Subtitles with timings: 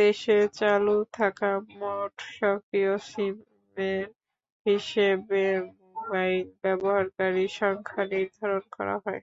[0.00, 4.04] দেশে চালু থাকা মোট সক্রিয় সিমের
[4.66, 5.44] হিসেবে
[5.86, 9.22] মোবাইল ব্যবহারকারীর সংখ্যা নির্ধারণ করা হয়।